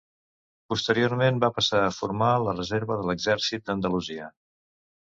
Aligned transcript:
Posteriorment 0.73 1.37
va 1.45 1.51
passar 1.59 1.83
a 1.89 1.93
formar 1.99 2.33
la 2.47 2.57
reserva 2.61 2.99
de 3.03 3.07
l'Exèrcit 3.13 3.71
d'Andalusia. 3.71 4.35